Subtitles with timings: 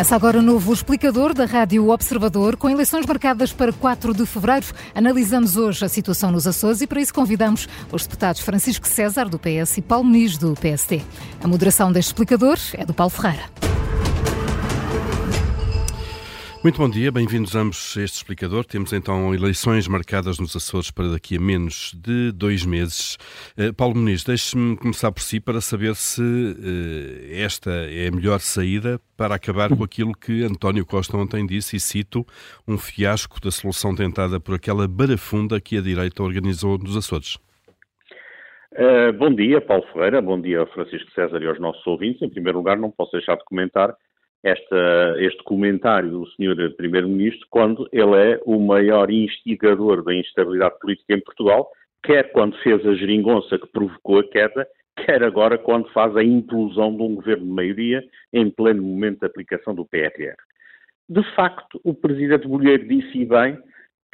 [0.00, 2.56] Começa agora o novo explicador da Rádio Observador.
[2.56, 7.02] Com eleições marcadas para 4 de fevereiro, analisamos hoje a situação nos Açores e para
[7.02, 11.02] isso convidamos os deputados Francisco César, do PS, e Paulo Muniz, do PSD.
[11.44, 13.44] A moderação deste explicador é do Paulo Ferreira.
[16.62, 18.66] Muito bom dia, bem-vindos ambos a este explicador.
[18.66, 23.16] Temos então eleições marcadas nos Açores para daqui a menos de dois meses.
[23.56, 28.40] Uh, Paulo Muniz, deixe-me começar por si para saber se uh, esta é a melhor
[28.40, 32.26] saída para acabar com aquilo que António Costa ontem disse, e cito,
[32.68, 37.36] um fiasco da solução tentada por aquela barafunda que a direita organizou nos Açores.
[38.72, 42.20] Uh, bom dia, Paulo Ferreira, bom dia Francisco César e aos nossos ouvintes.
[42.20, 43.96] Em primeiro lugar, não posso deixar de comentar
[44.42, 46.74] esta, este comentário do Sr.
[46.76, 51.68] Primeiro-Ministro quando ele é o maior instigador da instabilidade política em Portugal,
[52.02, 56.96] quer quando fez a geringonça que provocou a queda, quer agora quando faz a implosão
[56.96, 60.36] de um governo de maioria em pleno momento de aplicação do PRR.
[61.08, 63.58] De facto, o Presidente Bolheiro disse bem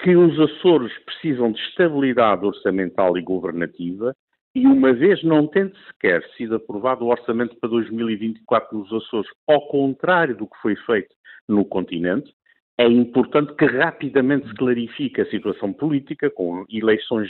[0.02, 4.14] que os Açores precisam de estabilidade orçamental e governativa
[4.56, 9.68] e uma vez não tendo sequer sido aprovado o orçamento para 2024 nos Açores, ao
[9.68, 11.14] contrário do que foi feito
[11.46, 12.34] no continente,
[12.78, 17.28] é importante que rapidamente se clarifique a situação política, com eleições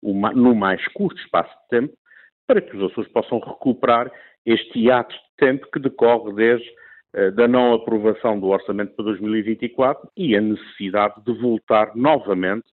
[0.00, 1.94] no mais curto espaço de tempo,
[2.46, 4.08] para que os Açores possam recuperar
[4.46, 6.68] este ato de tempo que decorre desde
[7.16, 12.68] uh, da não aprovação do orçamento para 2024 e a necessidade de voltar novamente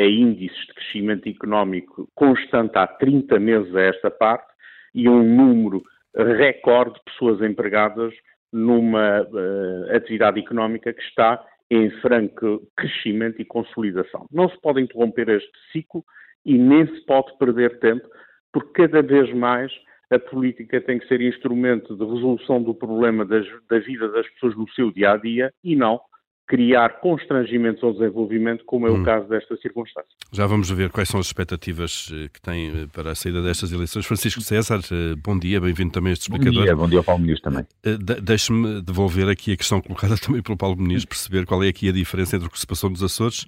[0.00, 4.50] a índices de crescimento económico constante há 30 meses a esta parte
[4.94, 5.82] e um número
[6.16, 8.14] recorde de pessoas empregadas
[8.50, 14.26] numa uh, atividade económica que está em franco crescimento e consolidação.
[14.32, 16.02] Não se pode interromper este ciclo
[16.44, 18.08] e nem se pode perder tempo,
[18.52, 19.70] porque cada vez mais
[20.10, 24.56] a política tem que ser instrumento de resolução do problema das, da vida das pessoas
[24.56, 26.00] no seu dia a dia e não
[26.50, 29.04] criar constrangimentos ao desenvolvimento, como é o hum.
[29.04, 30.10] caso desta circunstância.
[30.32, 33.70] Já vamos ver quais são as expectativas eh, que tem eh, para a saída destas
[33.70, 34.04] eleições.
[34.04, 36.58] Francisco César, eh, bom dia, bem-vindo também a este explicador.
[36.58, 37.64] Bom dia, bom dia ao Paulo Muniz também.
[38.20, 41.92] Deixe-me devolver aqui a questão colocada também pelo Paulo Muniz, perceber qual é aqui a
[41.92, 43.46] diferença entre o que se passou nos Açores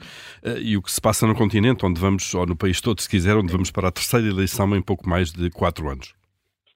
[0.61, 3.37] e o que se passa no continente, onde vamos, ou no país todo, se quiser,
[3.37, 6.22] onde vamos para a terceira eleição em pouco mais de quatro anos.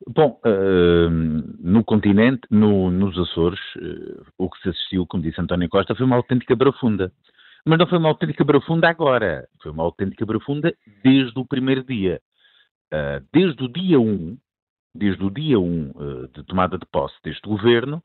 [0.09, 1.11] Bom, uh,
[1.59, 6.07] no continente, no, nos Açores, uh, o que se assistiu, como disse António Costa, foi
[6.07, 7.13] uma autêntica brafunda.
[7.65, 10.73] Mas não foi uma autêntica brafunda agora, foi uma autêntica brafunda
[11.03, 12.21] desde o primeiro dia.
[12.95, 14.39] Uh, desde o dia 1,
[14.97, 18.03] desde o dia 1 uh, de tomada de posse deste governo,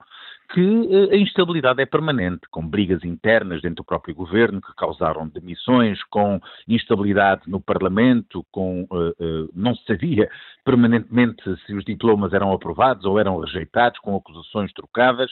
[0.53, 5.27] que uh, a instabilidade é permanente, com brigas internas dentro do próprio governo que causaram
[5.27, 10.29] demissões, com instabilidade no Parlamento, com uh, não se sabia
[10.63, 15.31] permanentemente se os diplomas eram aprovados ou eram rejeitados, com acusações trocadas.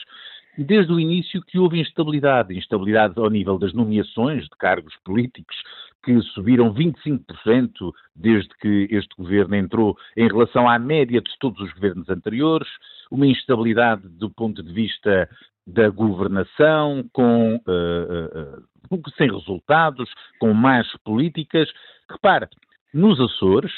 [0.58, 5.56] Desde o início que houve instabilidade, instabilidade ao nível das nomeações de cargos políticos,
[6.02, 11.72] que subiram 25% desde que este governo entrou em relação à média de todos os
[11.72, 12.68] governos anteriores,
[13.10, 15.28] uma instabilidade do ponto de vista
[15.66, 18.60] da governação, com, uh,
[18.90, 21.70] uh, uh, sem resultados, com más políticas.
[22.10, 22.48] Repare,
[22.92, 23.72] nos Açores,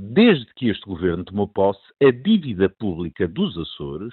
[0.00, 4.12] desde que este governo tomou posse, a dívida pública dos Açores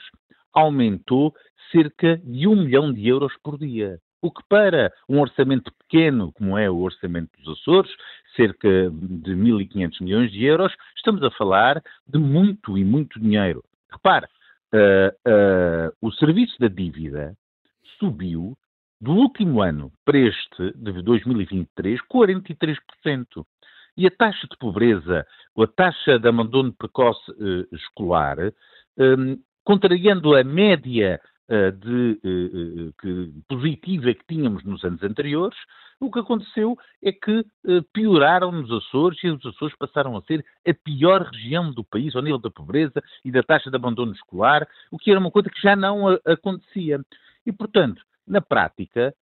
[0.54, 1.34] aumentou
[1.72, 4.00] cerca de um milhão de euros por dia.
[4.26, 7.92] O que para um orçamento pequeno, como é o orçamento dos Açores,
[8.36, 13.64] cerca de 1.500 milhões de euros, estamos a falar de muito e muito dinheiro.
[13.88, 14.26] Repare,
[14.74, 17.38] uh, uh, o serviço da dívida
[18.00, 18.58] subiu
[19.00, 23.46] do último ano para este, de 2023, 43%.
[23.96, 25.24] E a taxa de pobreza,
[25.56, 28.38] a taxa de abandono precoce uh, escolar,
[28.98, 35.58] um, contrariando a média de, uh, que, positiva que tínhamos nos anos anteriores,
[36.00, 37.46] o que aconteceu é que
[37.94, 42.22] pioraram nos Açores e os Açores passaram a ser a pior região do país ao
[42.22, 45.62] nível da pobreza e da taxa de abandono escolar, o que era uma coisa que
[45.62, 47.00] já não acontecia.
[47.46, 49.16] E, portanto, na prática,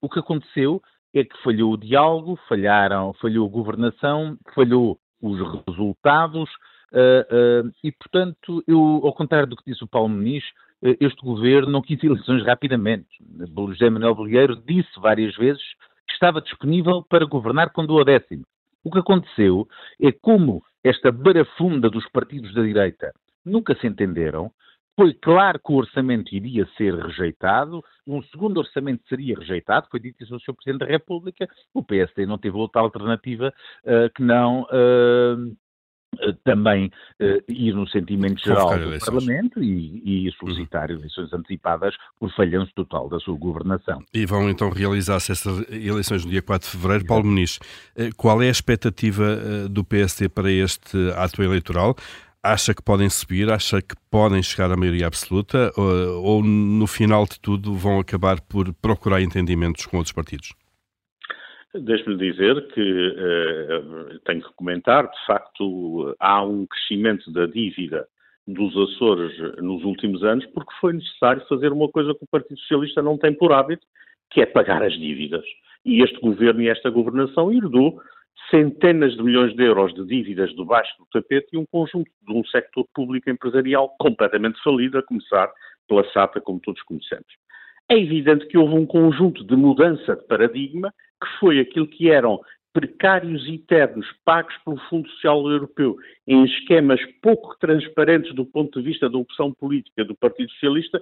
[0.00, 0.82] o que aconteceu
[1.12, 5.38] é que falhou o diálogo, falharam, falhou a governação, falhou os
[5.68, 6.48] resultados,
[7.82, 10.42] e, portanto, eu, ao contrário do que disse o Paulo Muniz,
[11.00, 13.08] este governo não quis eleições rapidamente.
[13.68, 15.62] José Manuel Bolheiro disse várias vezes
[16.06, 18.44] que estava disponível para governar com o décimo.
[18.84, 19.66] O que aconteceu
[20.00, 23.12] é como esta barafunda dos partidos da direita
[23.44, 24.50] nunca se entenderam,
[24.96, 30.22] foi claro que o orçamento iria ser rejeitado, um segundo orçamento seria rejeitado, foi dito
[30.22, 30.54] isso ao Sr.
[30.54, 33.52] Presidente da República, o PSD não teve outra alternativa
[33.84, 35.36] uh, que não uh, eh,
[36.44, 36.86] também
[37.20, 39.04] uh, ir no sentimento geral do eleições.
[39.04, 40.98] Parlamento e, e solicitar uhum.
[40.98, 44.02] eleições antecipadas por falhanço total da sua governação.
[44.12, 47.06] E vão então realizar-se essas eleições no dia 4 de fevereiro.
[47.06, 47.58] Paulo Muniz,
[48.16, 51.96] qual é a expectativa do PSD para este ato eleitoral?
[52.42, 53.50] Acha que podem subir?
[53.50, 55.72] Acha que podem chegar à maioria absoluta?
[55.76, 60.52] Ou, ou no final de tudo vão acabar por procurar entendimentos com outros partidos?
[61.74, 68.06] Deixe-me dizer que uh, tenho que comentar, de facto, há um crescimento da dívida
[68.46, 73.02] dos Açores nos últimos anos porque foi necessário fazer uma coisa que o Partido Socialista
[73.02, 73.84] não tem por hábito,
[74.30, 75.44] que é pagar as dívidas.
[75.84, 78.00] E este governo e esta governação herdou
[78.50, 82.44] centenas de milhões de euros de dívidas debaixo do tapete e um conjunto de um
[82.44, 85.50] sector público empresarial completamente falido, a começar
[85.88, 87.26] pela SATA, como todos conhecemos.
[87.88, 90.92] É evidente que houve um conjunto de mudança de paradigma
[91.22, 92.40] que foi aquilo que eram
[92.72, 95.96] precários e ternos pagos pelo Fundo Social Europeu
[96.26, 101.00] em esquemas pouco transparentes do ponto de vista da opção política do Partido Socialista,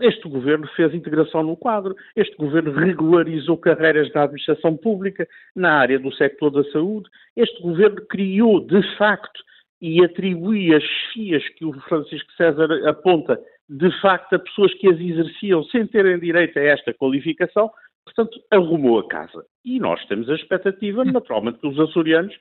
[0.00, 5.98] este governo fez integração no quadro, este governo regularizou carreiras da administração pública na área
[5.98, 9.42] do sector da saúde, este governo criou, de facto,
[9.80, 13.38] e atribui as FIAs que o Francisco César aponta,
[13.72, 17.70] de facto, a pessoas que as exerciam sem terem direito a esta qualificação,
[18.04, 19.44] Portanto, arrumou a casa.
[19.64, 22.34] E nós temos a expectativa, naturalmente, que os açorianos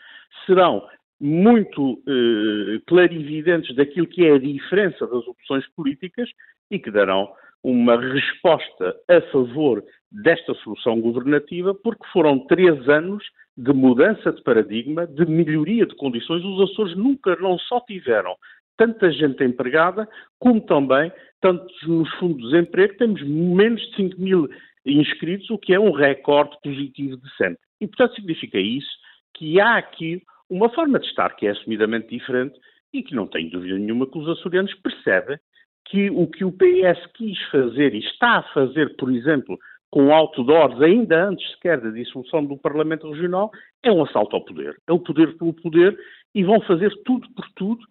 [0.45, 0.87] serão
[1.19, 6.29] muito eh, clarividentes daquilo que é a diferença das opções políticas
[6.71, 7.31] e que darão
[7.63, 13.23] uma resposta a favor desta solução governativa, porque foram três anos
[13.55, 16.43] de mudança de paradigma, de melhoria de condições.
[16.43, 18.35] Os Açores nunca não só tiveram
[18.81, 24.49] tanta gente empregada, como também, tanto nos fundos de desemprego, temos menos de 5 mil
[24.83, 27.59] inscritos, o que é um recorde positivo de sempre.
[27.79, 28.89] E, portanto, significa isso
[29.35, 32.59] que há aqui uma forma de estar que é assumidamente diferente
[32.91, 35.37] e que não tenho dúvida nenhuma que os açorianos percebem
[35.85, 39.59] que o que o PS quis fazer e está a fazer, por exemplo,
[39.91, 43.51] com outdoors, ainda antes sequer da dissolução do Parlamento Regional,
[43.83, 44.75] é um assalto ao poder.
[44.87, 45.95] É o poder pelo poder
[46.33, 47.85] e vão fazer tudo por tudo,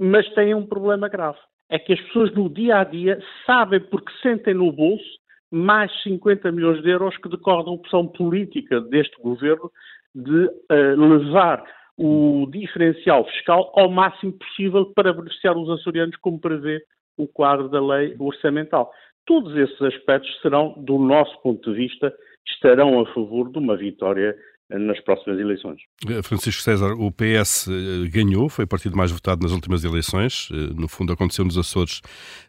[0.00, 1.38] mas têm um problema grave.
[1.68, 5.20] É que as pessoas no dia a dia sabem porque sentem no bolso
[5.50, 9.70] mais 50 milhões de euros que decorrem da opção política deste governo
[10.14, 11.62] de uh, levar
[11.98, 16.82] o diferencial fiscal ao máximo possível para beneficiar os açorianos, como prevê
[17.18, 18.90] o quadro da lei orçamental.
[19.26, 22.12] Todos esses aspectos serão, do nosso ponto de vista,
[22.48, 24.34] estarão a favor de uma vitória
[24.78, 25.80] nas próximas eleições.
[26.08, 30.48] Eh, Francisco César, o PS eh, ganhou, foi o partido mais votado nas últimas eleições.
[30.52, 32.00] Eh, no fundo, aconteceu nos Açores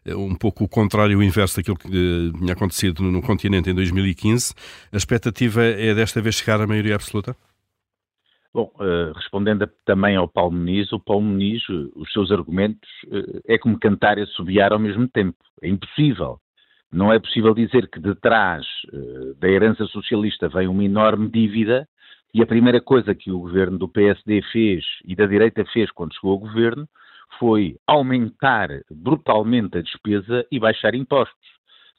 [0.05, 4.53] um pouco o contrário, o inverso daquilo que tinha acontecido no continente em 2015.
[4.91, 7.35] A expectativa é desta vez chegar à maioria absoluta?
[8.53, 8.71] Bom,
[9.15, 11.61] respondendo também ao Paulo Muniz, o Paulo Muniz,
[11.95, 12.89] os seus argumentos,
[13.47, 15.37] é como cantar e assobiar ao mesmo tempo.
[15.61, 16.39] É impossível.
[16.91, 18.65] Não é possível dizer que detrás
[19.39, 21.87] da herança socialista vem uma enorme dívida
[22.33, 26.13] e a primeira coisa que o governo do PSD fez e da direita fez quando
[26.13, 26.87] chegou ao governo
[27.39, 31.49] foi aumentar brutalmente a despesa e baixar impostos.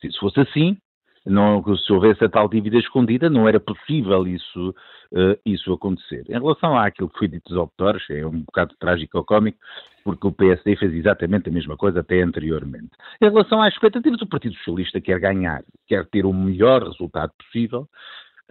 [0.00, 0.76] Se fosse assim,
[1.24, 4.70] não, se houvesse a tal dívida escondida, não era possível isso,
[5.12, 6.24] uh, isso acontecer.
[6.28, 9.58] Em relação àquilo que foi dito dos auditores, é um bocado trágico ou cómico,
[10.02, 12.90] porque o PSD fez exatamente a mesma coisa até anteriormente.
[13.20, 17.88] Em relação às expectativas, o Partido Socialista quer ganhar, quer ter o melhor resultado possível,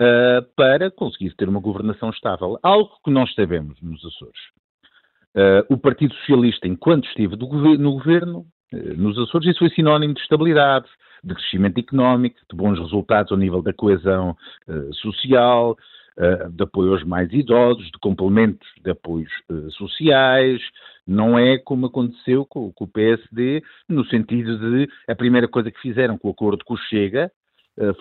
[0.02, 2.58] uh, para conseguir ter uma governação estável.
[2.64, 4.42] Algo que nós sabemos nos Açores.
[5.36, 10.22] Uh, o Partido Socialista, enquanto esteve no governo, uh, nos Açores, isso foi sinónimo de
[10.22, 10.88] estabilidade,
[11.24, 14.36] de crescimento económico, de bons resultados ao nível da coesão
[14.94, 15.78] social,
[16.52, 19.32] de apoio aos mais idosos, de complementos de apoios
[19.78, 20.60] sociais,
[21.06, 25.80] não é como aconteceu com, com, o PSD, no sentido de a primeira coisa que
[25.80, 27.32] fizeram com o acordo com o Chega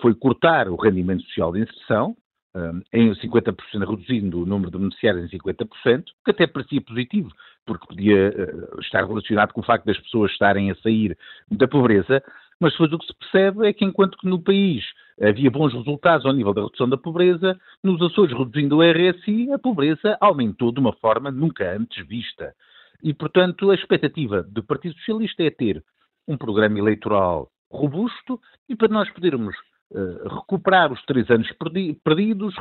[0.01, 2.15] foi cortar o rendimento social de inserção,
[2.53, 3.55] eh, em 50%,
[3.89, 7.31] reduzindo o número de beneficiários em 50%, que até parecia positivo,
[7.65, 11.17] porque podia eh, estar relacionado com o facto das pessoas estarem a sair
[11.49, 12.21] da pobreza,
[12.59, 14.83] mas depois o que se percebe é que enquanto que no país
[15.21, 19.57] havia bons resultados ao nível da redução da pobreza, nos Açores, reduzindo o RSI, a
[19.57, 22.53] pobreza aumentou de uma forma nunca antes vista.
[23.01, 25.83] E, portanto, a expectativa do Partido Socialista é ter
[26.27, 29.55] um programa eleitoral robusto e para nós podermos
[29.91, 32.53] uh, recuperar os três anos perdi perdidos,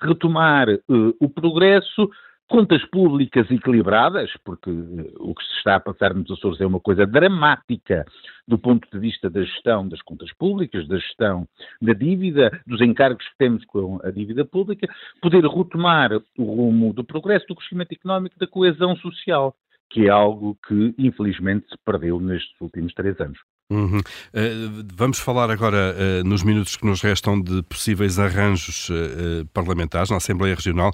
[0.00, 2.10] retomar uh, o progresso,
[2.50, 6.80] contas públicas equilibradas, porque eh, o que se está a passar nos Açores é uma
[6.80, 8.04] coisa dramática
[8.46, 11.46] do ponto de vista da gestão das contas públicas, da gestão
[11.80, 14.88] da dívida, dos encargos que temos com a dívida pública,
[15.22, 19.54] poder retomar o rumo do progresso, do crescimento económico, da coesão social,
[19.88, 23.38] que é algo que infelizmente se perdeu nestes últimos três anos.
[23.70, 23.98] Uhum.
[23.98, 30.10] Uh, vamos falar agora, uh, nos minutos que nos restam, de possíveis arranjos uh, parlamentares
[30.10, 30.92] na Assembleia Regional.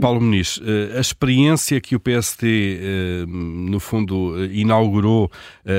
[0.00, 0.60] Paulo Muniz,
[0.96, 2.44] a experiência que o PST,
[3.26, 5.30] no fundo, inaugurou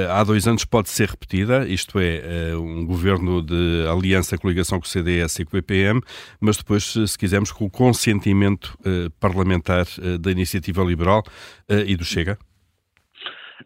[0.10, 4.89] há dois anos pode ser repetida, isto é, um governo de aliança, coligação com o
[4.89, 6.01] CDS e com o PPM,
[6.41, 8.77] mas depois, se quisermos, com o consentimento
[9.20, 9.86] parlamentar
[10.20, 11.24] da Iniciativa Liberal
[11.70, 12.38] e do Chega?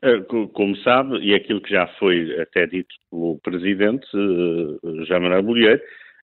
[0.02, 0.22] Eh,
[0.54, 5.82] como sabe, e aquilo que já foi até dito pelo Presidente, eh, Jean Manuel Bolheiro,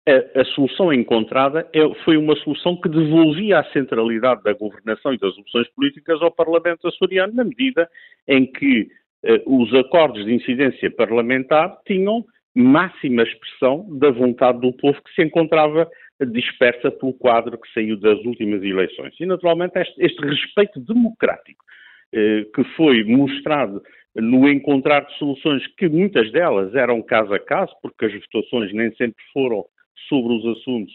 [0.08, 5.18] a, a, solução encontrada é, foi uma solução que devolvia a centralidade da governação e
[5.18, 7.88] das opções políticas ao Parlamento açoriano, na medida
[8.26, 8.88] em que
[9.24, 12.24] eh, os acordos de incidência parlamentar tinham
[12.54, 15.88] máxima expressão da vontade do povo que se encontrava
[16.32, 19.14] dispersa pelo quadro que saiu das últimas eleições.
[19.20, 21.64] E, naturalmente, este, este respeito democrático
[22.12, 23.80] que foi mostrado
[24.16, 28.92] no encontrar de soluções que muitas delas eram caso a caso, porque as votações nem
[28.96, 29.64] sempre foram
[30.08, 30.92] sobre os assuntos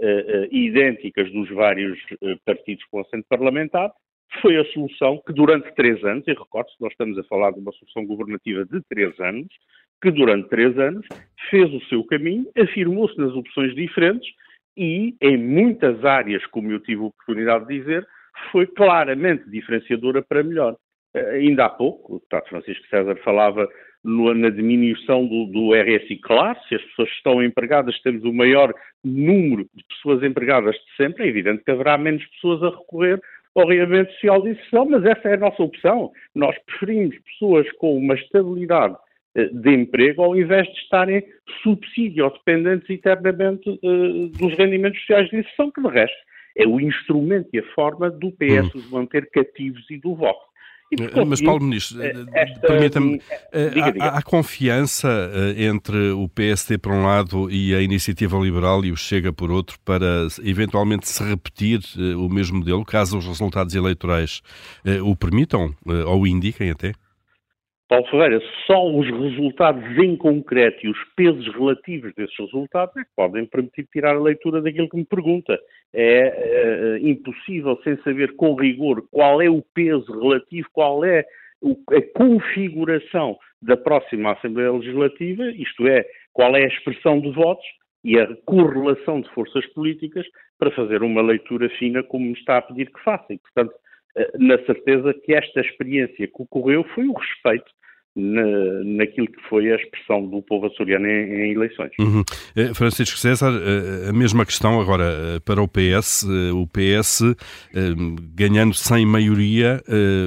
[0.00, 3.90] uh, uh, idênticas dos vários uh, partidos com assento parlamentar,
[4.42, 7.72] foi a solução que durante três anos, e recordo-se, nós estamos a falar de uma
[7.72, 9.48] solução governativa de três anos,
[10.02, 11.06] que durante três anos
[11.50, 14.30] fez o seu caminho, afirmou-se nas opções diferentes
[14.76, 18.06] e, em muitas áreas, como eu tive a oportunidade de dizer,
[18.50, 20.76] foi claramente diferenciadora para melhor.
[21.14, 23.68] Uh, ainda há pouco, o deputado Francisco César falava
[24.04, 26.16] no, na diminuição do, do, RSI.
[26.16, 28.72] Claro, se as pessoas estão empregadas, temos o maior
[29.04, 33.20] número de pessoas empregadas de sempre, é evidente que haverá menos pessoas a recorrer
[33.54, 36.12] ao reabamento social de inserção, mas essa é a nossa opção.
[36.34, 38.94] Nós preferimos pessoas com uma estabilidade
[39.36, 41.22] uh, de emprego ao invés de estarem
[41.62, 46.27] subsídio ou dependentes eternamente uh, dos rendimentos sociais de inserção, que de resto
[46.58, 48.78] é o instrumento e a forma do PS hum.
[48.78, 50.48] os manter cativos e do voto.
[50.90, 52.14] Eh, Mas, Paulo Ministro, eh,
[52.66, 53.20] permita-me,
[53.52, 55.08] eh, há, há, confiança
[55.56, 59.78] entre o PST por um lado e a Iniciativa Liberal e o Chega por outro
[59.84, 61.80] para eventualmente se repetir
[62.16, 64.40] o mesmo modelo, caso os resultados eleitorais
[65.04, 65.74] o permitam
[66.06, 66.92] ou o indiquem até?
[67.88, 73.10] Paulo Ferreira, só os resultados em concreto e os pesos relativos desses resultados é que
[73.16, 75.58] podem permitir tirar a leitura daquilo que me pergunta.
[75.94, 81.24] É, é impossível, sem saber com rigor qual é o peso relativo, qual é
[81.90, 87.66] a configuração da próxima Assembleia Legislativa, isto é, qual é a expressão de votos
[88.04, 90.26] e a correlação de forças políticas
[90.58, 93.32] para fazer uma leitura fina como me está a pedir que faça.
[93.32, 93.74] E, portanto,
[94.38, 97.70] na certeza que esta experiência que ocorreu foi o respeito
[98.18, 98.42] na,
[98.84, 101.92] naquilo que foi a expressão do povo açoriano em, em eleições.
[102.00, 102.24] Uhum.
[102.56, 106.24] Eh, Francisco César, eh, a mesma questão agora para o PS.
[106.52, 107.22] O PS,
[108.34, 109.80] ganhando sem maioria,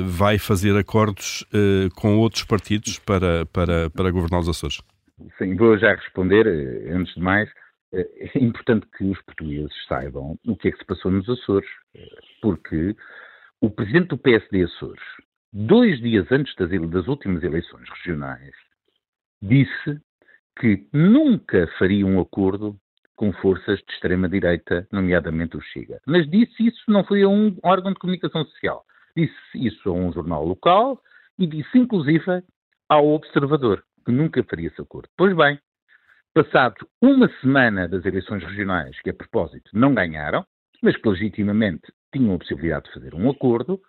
[0.05, 1.45] vai fazer acordos
[1.95, 4.81] com outros partidos para, para, para governar os Açores?
[5.37, 6.47] Sim, vou já responder.
[6.91, 7.49] Antes de mais,
[7.93, 11.69] é importante que os portugueses saibam o que é que se passou nos Açores,
[12.41, 12.95] porque
[13.61, 15.03] o presidente do PSD Açores,
[15.53, 18.55] dois dias antes das, das últimas eleições regionais,
[19.39, 20.01] disse
[20.59, 22.75] que nunca faria um acordo
[23.15, 26.01] com forças de extrema-direita, nomeadamente o Chega.
[26.07, 28.83] Mas disse isso, não foi a um órgão de comunicação social.
[29.15, 30.99] Disse isso a um jornal local
[31.37, 32.43] e disse, inclusive,
[32.89, 35.07] ao Observador, que nunca faria esse acordo.
[35.15, 35.59] Pois bem,
[36.33, 40.43] passado uma semana das eleições regionais, que a propósito não ganharam,
[40.81, 43.79] mas que legitimamente tinham a possibilidade de fazer um acordo,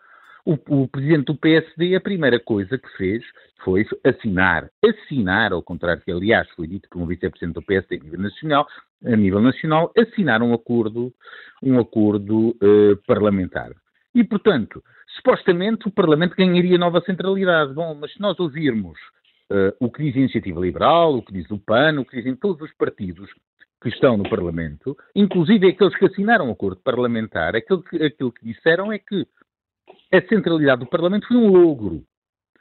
[0.45, 3.23] o, o, presidente do PSD, a primeira coisa que fez
[3.65, 8.05] foi assinar, assinar, ao contrário que aliás foi dito por um vice-presidente do PSD a
[8.05, 8.67] nível nacional,
[9.05, 11.13] a nível nacional, assinar um acordo,
[11.63, 13.71] um acordo uh, parlamentar.
[14.13, 14.83] E, portanto,
[15.17, 17.73] supostamente o Parlamento ganharia nova centralidade.
[17.73, 18.99] Bom, mas se nós ouvirmos
[19.51, 22.35] uh, o que diz a Iniciativa Liberal, o que diz o PAN, o que dizem
[22.35, 23.31] todos os partidos
[23.83, 28.45] que estão no Parlamento, inclusive aqueles que assinaram o acordo parlamentar, aquilo que, aquilo que
[28.45, 29.27] disseram é que
[30.13, 32.05] a centralidade do Parlamento foi um logro.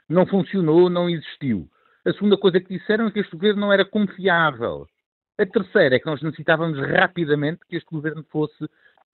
[0.08, 1.68] Não funcionou, não existiu.
[2.04, 4.86] A segunda coisa que disseram é que este governo não era confiável.
[5.38, 8.64] A terceira é que nós necessitávamos rapidamente que este governo fosse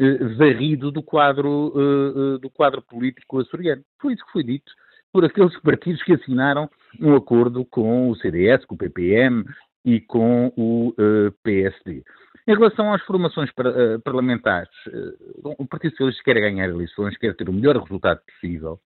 [0.01, 3.83] eh, varrido do quadro, eh, eh do quadro político açoriano.
[4.01, 4.73] Foi isso que foi dito
[5.13, 6.69] por aqueles partidos que assinaram
[7.01, 9.45] um acordo com o CDS, com o PPM
[9.89, 12.05] e com o eh, PSD.
[12.47, 13.51] Em relação às formações
[14.05, 14.71] parlamentares,
[15.43, 18.79] o Partido Socialista quer ganhar eleições, quer ter o melhor resultado possível.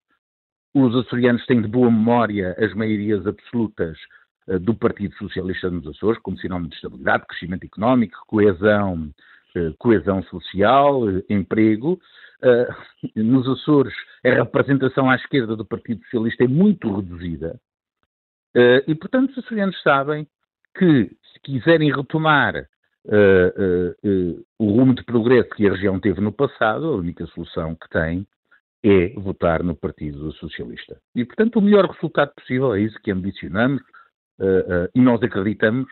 [0.72, 3.98] Os açorianos têm de boa memória as maiorias absolutas
[4.62, 9.10] do Partido Socialista nos Açores, como sinónimo de estabilidade, crescimento económico, coesão,
[9.78, 12.00] coesão social, emprego.
[13.14, 13.94] Nos Açores,
[14.24, 17.60] a representação à esquerda do Partido Socialista é muito reduzida.
[18.88, 20.26] E, portanto, os açorianos sabem
[20.74, 22.56] que, se quiserem retomar
[23.06, 27.74] uh, uh, o rumo de progresso que a região teve no passado, a única solução
[27.74, 28.26] que tem
[28.84, 31.00] é votar no Partido Socialista.
[31.14, 33.80] E, portanto, o melhor resultado possível é isso que ambicionamos
[34.92, 35.86] e nós acreditamos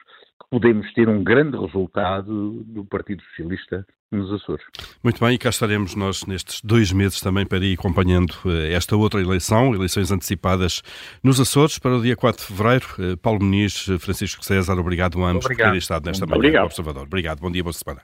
[0.49, 4.65] podemos ter um grande resultado do Partido Socialista nos Açores.
[5.03, 8.97] Muito bem, e cá estaremos nós nestes dois meses também para ir acompanhando eh, esta
[8.97, 10.83] outra eleição, eleições antecipadas
[11.23, 12.87] nos Açores para o dia 4 de fevereiro.
[12.99, 15.67] Eh, Paulo Muniz, Francisco César, obrigado a ambos obrigado.
[15.67, 17.05] por terem estado nesta manhã do Observador.
[17.05, 18.03] Obrigado, bom dia, boa semana.